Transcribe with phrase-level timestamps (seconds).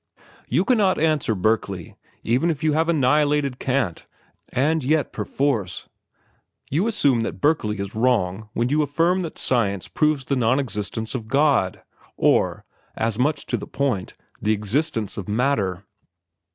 [0.47, 4.07] "You cannot answer Berkeley, even if you have annihilated Kant,
[4.49, 5.87] and yet, perforce,
[6.71, 11.13] you assume that Berkeley is wrong when you affirm that science proves the non existence
[11.13, 11.83] of God,
[12.17, 12.65] or,
[12.97, 15.85] as much to the point, the existence of matter.